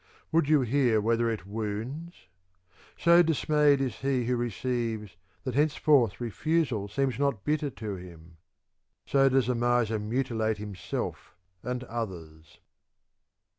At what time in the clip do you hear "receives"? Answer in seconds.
4.35-5.15